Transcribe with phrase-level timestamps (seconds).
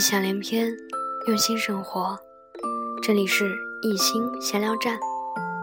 [0.00, 0.74] 想连篇，
[1.26, 2.18] 用心生活。
[3.02, 4.98] 这里是一心闲聊站，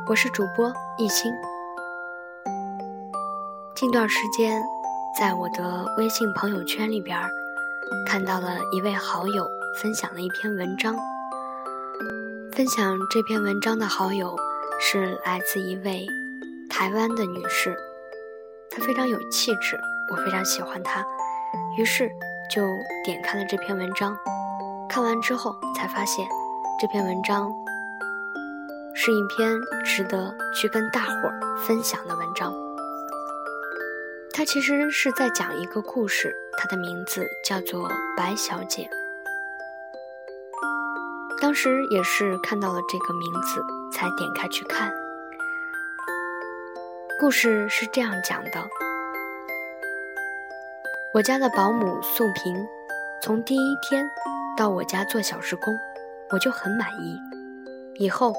[0.07, 1.33] 我是主播一心。
[3.75, 4.61] 近段时间，
[5.19, 7.19] 在我的微信朋友圈里边，
[8.05, 9.49] 看到了一位好友
[9.81, 10.95] 分享了一篇文章。
[12.51, 14.35] 分享这篇文章的好友
[14.79, 16.05] 是来自一位
[16.69, 17.75] 台湾的女士，
[18.69, 19.79] 她非常有气质，
[20.11, 21.03] 我非常喜欢她，
[21.75, 22.07] 于是
[22.49, 24.17] 就点开了这篇文章。
[24.89, 26.27] 看完之后，才发现
[26.79, 27.51] 这篇文章
[28.93, 32.53] 是一篇值得去跟大伙儿分享的文章。
[34.33, 38.83] 它其实是在讲一个故事，它的名字叫做《白小姐》。
[41.41, 44.91] 当时也是看到了这个名字，才点开去看。
[47.19, 48.67] 故事是这样讲的：
[51.13, 52.67] 我家的保姆素萍，
[53.23, 54.05] 从第一天
[54.57, 55.73] 到我家做小时工，
[56.31, 57.17] 我就很满意。
[57.95, 58.33] 以后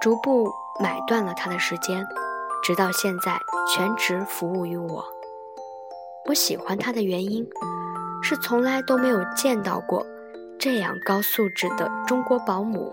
[0.00, 0.48] 逐步
[0.80, 2.04] 买断了她的时间，
[2.64, 5.04] 直到现在全职服务于我。
[6.24, 7.46] 我喜欢她的原因，
[8.22, 10.04] 是从来都没有见到过。
[10.58, 12.92] 这样高素质的中国保姆，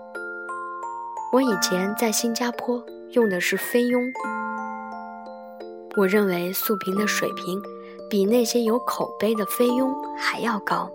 [1.32, 4.02] 我以前在新加坡用的是菲佣。
[5.96, 7.60] 我认为素萍的水平
[8.08, 10.90] 比那些有口碑的菲佣还要高。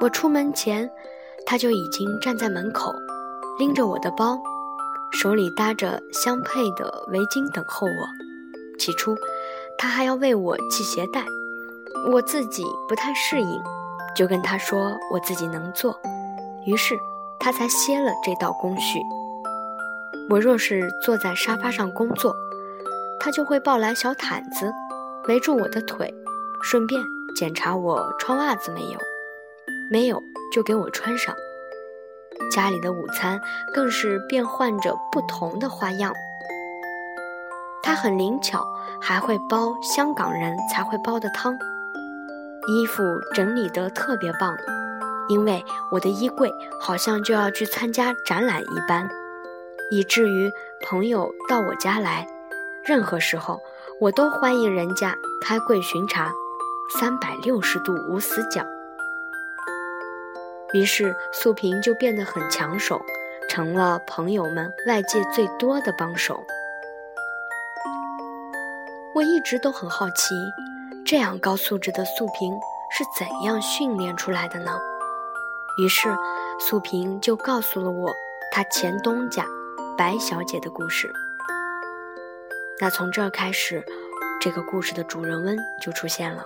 [0.00, 0.90] 我出门前，
[1.46, 2.92] 他就已经站在门口，
[3.58, 4.38] 拎着我的包，
[5.12, 7.92] 手里搭着相配的围巾等候我。
[8.78, 9.14] 起初，
[9.76, 11.24] 他还要为我系鞋带，
[12.10, 13.62] 我自己不太适应。
[14.16, 15.94] 就跟他说我自己能做，
[16.66, 16.98] 于是
[17.38, 19.00] 他才歇了这道工序。
[20.28, 22.34] 我若是坐在沙发上工作，
[23.20, 24.72] 他就会抱来小毯子
[25.30, 26.12] 围住我的腿，
[26.60, 27.00] 顺便
[27.36, 28.98] 检查我穿袜子没有，
[29.88, 30.20] 没有
[30.52, 31.32] 就给我穿上。
[32.50, 33.40] 家里的午餐
[33.72, 36.12] 更是变换着不同的花样。
[37.80, 38.66] 他很灵巧，
[39.00, 41.56] 还会煲香港人才会煲的汤。
[42.66, 44.52] 衣服整理得特别棒，
[45.28, 49.08] 因为我的衣柜好像就要去参加展览一般，
[49.92, 50.50] 以至于
[50.82, 52.26] 朋友到我家来，
[52.84, 53.60] 任何时候
[54.00, 56.32] 我都欢迎人家开柜巡查，
[56.98, 58.64] 三百六十度无死角。
[60.72, 62.98] 于是素萍就变得很抢手，
[63.50, 66.42] 成了朋友们外界最多的帮手。
[69.14, 70.34] 我一直都很好奇。
[71.04, 72.54] 这样高素质的素萍
[72.90, 74.80] 是怎样训练出来的呢？
[75.76, 76.08] 于是，
[76.58, 78.10] 素萍就告诉了我
[78.50, 79.44] 她前东家
[79.94, 81.12] 白小姐的故事。
[82.80, 83.84] 那从这儿开始，
[84.40, 86.44] 这个故事的主人翁就出现了。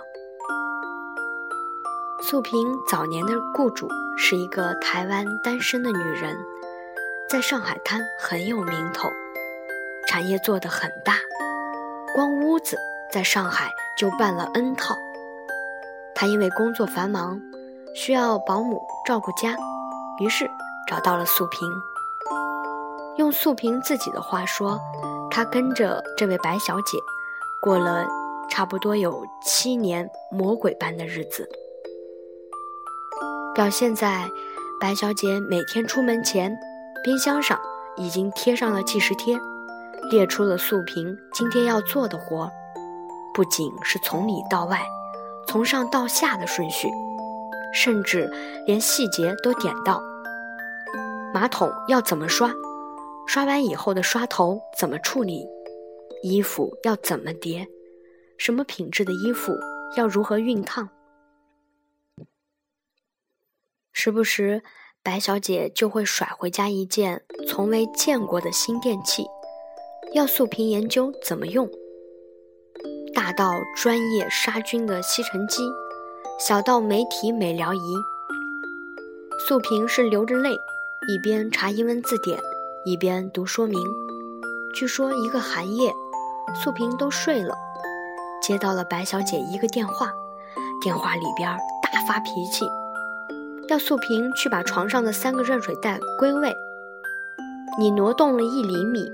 [2.21, 3.87] 素萍早年的雇主
[4.17, 6.37] 是一个台湾单身的女人，
[7.29, 9.09] 在上海滩很有名头，
[10.07, 11.13] 产业做得很大，
[12.13, 12.77] 光屋子
[13.11, 13.71] 在上海。
[13.97, 14.93] 就办了 N 套。
[16.13, 17.39] 她因为工作繁忙，
[17.93, 19.55] 需要保姆照顾家，
[20.19, 20.51] 于是
[20.85, 21.65] 找到了素萍。
[23.15, 24.77] 用素萍自己的话说，
[25.35, 26.97] 他跟着这位白小姐
[27.61, 28.07] 过了
[28.49, 31.45] 差不多有七年魔鬼般的日子。
[33.53, 34.29] 表现在
[34.79, 36.57] 白小姐每天出门前，
[37.03, 37.59] 冰箱上
[37.97, 39.37] 已经贴上了计时贴，
[40.09, 42.49] 列出了素萍今天要做的活。
[43.33, 44.85] 不仅是从里到外，
[45.49, 46.87] 从上到下的顺序，
[47.73, 48.31] 甚至
[48.65, 50.01] 连细节都点到：
[51.33, 52.53] 马桶要怎么刷，
[53.27, 55.45] 刷完以后的刷头怎么处理，
[56.23, 57.67] 衣服要怎么叠，
[58.37, 59.53] 什么品质的衣服
[59.97, 60.89] 要如何熨烫。
[63.91, 64.61] 时不时，
[65.01, 69.25] 白小姐就会甩回家一件从未见过的新电器，
[70.13, 71.69] 要素萍研究怎么用。
[73.13, 75.63] 大到专业杀菌的吸尘机，
[76.39, 77.95] 小到美体美疗仪，
[79.47, 80.51] 素萍是流着泪，
[81.07, 82.37] 一边查英文字典，
[82.85, 83.81] 一边读说明。
[84.75, 85.91] 据说一个寒夜，
[86.53, 87.55] 素萍都睡了，
[88.43, 90.13] 接到了白小姐一个电话，
[90.83, 91.49] 电话里边
[91.81, 92.63] 大发脾气，
[93.69, 96.55] 要素萍去把床上的三个热水袋归位。
[97.79, 99.11] 你挪动了一厘米，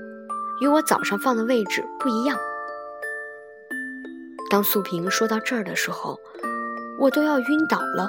[0.60, 2.36] 与我早上放的位置不一样。
[4.50, 6.20] 当素萍说到这儿的时候，
[6.98, 8.06] 我都要晕倒了，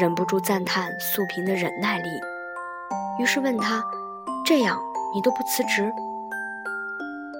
[0.00, 2.08] 忍不住赞叹素萍的忍耐力。
[3.20, 3.84] 于是问他
[4.44, 4.78] ：“这样
[5.14, 5.92] 你都不辞职？”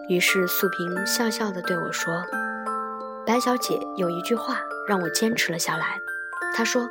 [0.08, 2.22] 于是素萍笑笑地对我说
[3.24, 5.98] ：“白小姐有一句话让我坚持了下来。
[6.54, 6.88] 她说，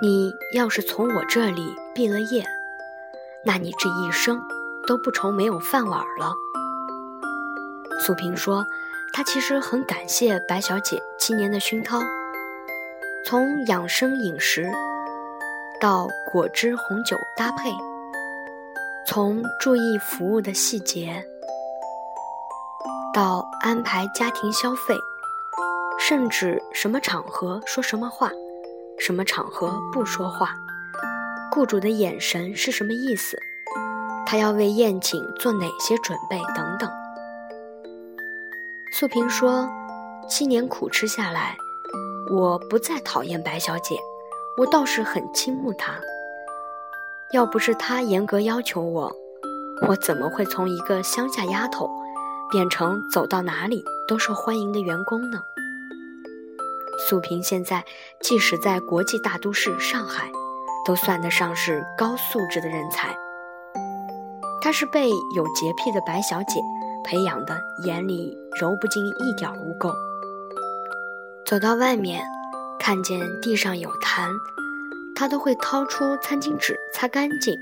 [0.00, 2.44] 你要是从我这里毕了业，
[3.44, 4.40] 那你这一生
[4.86, 6.32] 都不愁没有饭碗了。”
[7.98, 8.64] 素萍说
[9.12, 11.98] ：“她其实很感谢白小姐七年的熏陶，
[13.24, 14.70] 从养生饮食
[15.80, 17.72] 到果汁红酒搭配，
[19.08, 21.24] 从注意服务的细节
[23.14, 24.98] 到安排家庭消费，
[25.96, 28.30] 甚至什么场合说什么话，
[28.98, 30.56] 什么场合不说话，
[31.52, 33.38] 雇主的眼神是什么意思，
[34.26, 36.90] 他要为宴请做哪些准备等等。”
[38.92, 39.68] 素萍说
[40.28, 41.56] ：“七年苦吃下来，
[42.28, 43.96] 我不再讨厌白小姐，
[44.58, 45.94] 我倒是很倾慕她。
[47.32, 49.12] 要不是他严格要求我，
[49.88, 51.90] 我怎么会从一个乡下丫头
[52.50, 55.40] 变成走到哪里都受欢迎的员工呢？”
[57.08, 57.84] 素萍现在
[58.20, 60.30] 即使在国际大都市上海，
[60.84, 63.14] 都算得上是高素质的人才。
[64.60, 66.60] 她是被有洁癖的白小姐。
[67.08, 69.94] 培养的眼里揉不进一点污垢。
[71.44, 72.24] 走到外面，
[72.80, 74.28] 看见地上有痰，
[75.16, 77.58] 他都会掏出餐巾纸擦干净。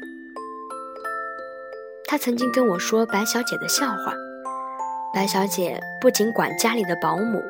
[2.06, 4.12] 他曾经跟我说白小姐的笑话：
[5.14, 7.42] 白小姐不仅管家里的保姆，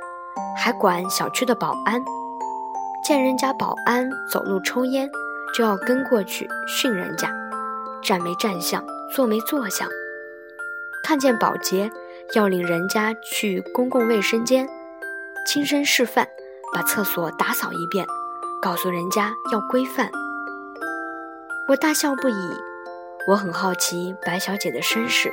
[0.56, 2.00] 还管小区的保安。
[3.02, 5.10] 见人家保安走路抽烟，
[5.54, 7.30] 就要跟过去训人家，
[8.02, 8.84] 站没站相，
[9.14, 9.88] 坐没坐相。
[11.02, 11.90] 看见保洁，
[12.34, 14.66] 要领人家去公共卫生间，
[15.46, 16.28] 亲身示范，
[16.72, 18.06] 把厕所打扫一遍，
[18.64, 20.10] 告诉人家要规范。
[21.68, 22.50] 我大笑不已，
[23.28, 25.30] 我很好奇白小姐的身世。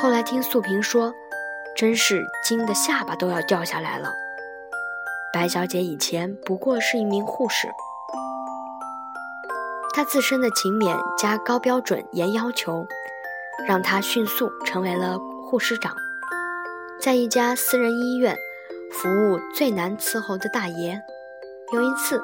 [0.00, 1.12] 后来听素萍说，
[1.76, 4.10] 真是惊得下巴都要掉下来了。
[5.34, 7.68] 白小姐以前不过是一名护士，
[9.92, 12.86] 她自身的勤勉加高标准严要求。
[13.66, 15.94] 让她迅速成为了护士长，
[17.00, 18.36] 在一家私人医院
[18.92, 21.00] 服务最难伺候的大爷。
[21.72, 22.22] 有一次，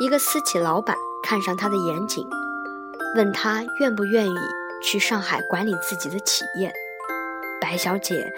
[0.00, 2.26] 一个私企老板看上他的严谨，
[3.16, 4.34] 问他愿不愿意
[4.82, 6.72] 去上海管理自己的企业。
[7.60, 8.32] 白小姐，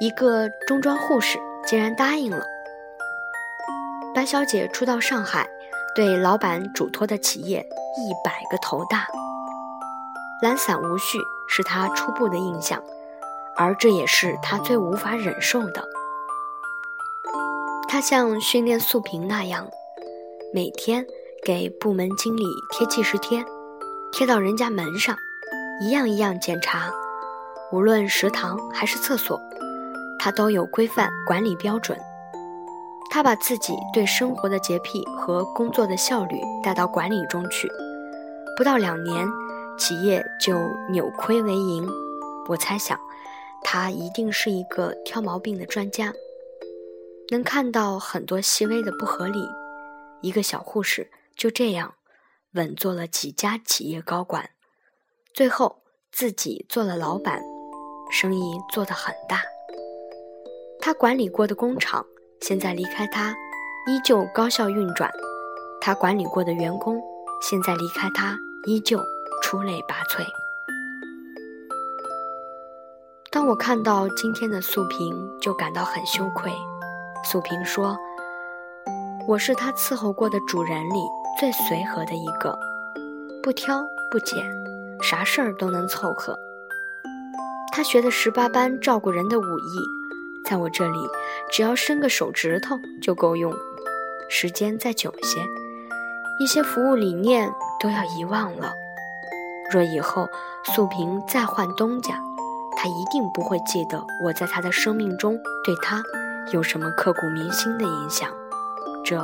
[0.00, 2.44] 一个中专护士，竟然答应了。
[4.14, 5.48] 白小姐初到上海，
[5.94, 9.06] 对老板嘱托的企业一百个头大，
[10.42, 11.18] 懒散无序。
[11.46, 12.82] 是他初步的印象，
[13.54, 15.84] 而这也是他最无法忍受的。
[17.94, 19.70] 他像训练素萍那样，
[20.52, 21.06] 每天
[21.44, 22.42] 给部门经理
[22.72, 23.44] 贴计时贴，
[24.12, 25.16] 贴到人家门上，
[25.80, 26.90] 一样一样检查。
[27.70, 29.40] 无论食堂还是厕所，
[30.18, 31.96] 他都有规范管理标准。
[33.12, 37.70] 他把自己对生活的洁癖和工作的效率带到管理中去，
[38.56, 39.24] 不到两年。
[39.78, 40.58] 企业就
[40.90, 41.88] 扭亏为盈，
[42.48, 42.98] 我猜想，
[43.62, 46.12] 他一定是一个挑毛病的专家，
[47.30, 49.46] 能看到很多细微的不合理。
[50.20, 51.94] 一个小护士就这样
[52.52, 54.50] 稳坐了几家企业高管，
[55.32, 55.82] 最后
[56.12, 57.42] 自己做了老板，
[58.10, 59.42] 生意做得很大。
[60.80, 62.04] 他管理过的工厂
[62.40, 63.34] 现在离开他，
[63.86, 65.10] 依旧高效运转；
[65.80, 67.00] 他管理过的员工
[67.40, 69.00] 现在离开他，依旧。
[69.42, 70.24] 出类拔萃。
[73.30, 76.50] 当我看到今天的素萍，就感到很羞愧。
[77.24, 77.96] 素萍说
[79.26, 81.00] ：“我是她伺候过的主人里
[81.38, 82.56] 最随和的一个，
[83.42, 84.44] 不挑不拣，
[85.00, 86.38] 啥事儿都能凑合。
[87.72, 89.78] 她学的十八般照顾人的武艺，
[90.44, 90.98] 在我这里，
[91.50, 93.52] 只要伸个手指头就够用。
[94.28, 95.40] 时间再久些，
[96.38, 97.50] 一些服务理念
[97.80, 98.72] 都要遗忘了。”
[99.72, 100.28] 若以后
[100.62, 102.14] 素萍再换东家，
[102.76, 106.02] 他一定不会记得我在他的生命中对他
[106.52, 108.30] 有什么刻骨铭心的影响。
[109.04, 109.20] 这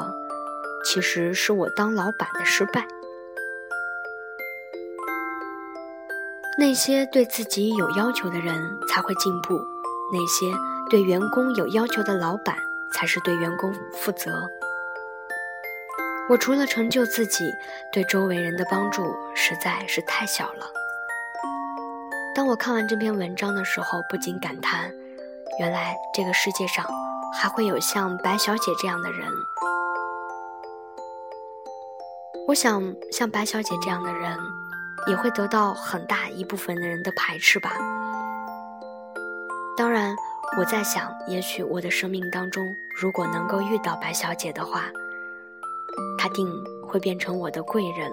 [0.84, 2.86] 其实是我当老板的失败。
[6.58, 9.58] 那些对自己有要求的人才会进步，
[10.12, 10.54] 那些
[10.90, 12.56] 对员工有要求的老板
[12.92, 14.48] 才是对员工负责。
[16.28, 17.50] 我除了成就自己，
[17.92, 20.66] 对周围人的帮助实在是太小了。
[22.34, 24.94] 当我看完这篇文章的时候，不禁感叹：
[25.58, 26.86] 原来这个世界上
[27.32, 29.30] 还会有像白小姐这样的人。
[32.46, 32.82] 我想，
[33.12, 34.38] 像白小姐这样的人，
[35.06, 37.72] 也会得到很大一部分的人的排斥吧。
[39.76, 40.14] 当然，
[40.58, 42.64] 我在想，也许我的生命当中，
[43.00, 44.84] 如果能够遇到白小姐的话。
[46.16, 46.46] 他定
[46.86, 48.12] 会变成我的贵人。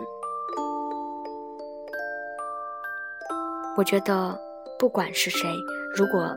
[3.76, 4.38] 我觉得，
[4.80, 5.56] 不管是谁，
[5.96, 6.34] 如果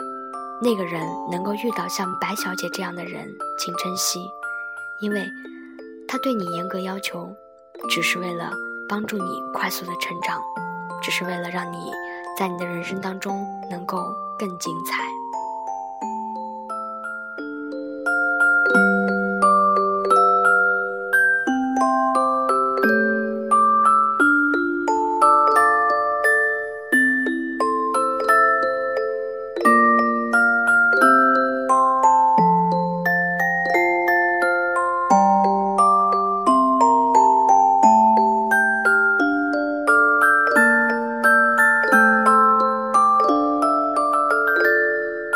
[0.63, 3.27] 那个人能够遇到像白小姐这样的人，
[3.59, 4.21] 请珍惜，
[5.01, 5.27] 因为
[6.07, 7.35] 他对你严格要求，
[7.89, 8.53] 只是为了
[8.87, 10.39] 帮助你快速的成长，
[11.03, 11.91] 只是为了让你
[12.39, 15.20] 在你的人生当中能够更精彩。